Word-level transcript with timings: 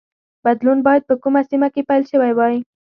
بدلون 0.45 0.77
باید 0.87 1.03
په 1.09 1.15
کومه 1.23 1.41
سیمه 1.49 1.67
کې 1.73 1.87
پیل 1.89 2.03
شوی 2.11 2.31
وای. 2.35 2.55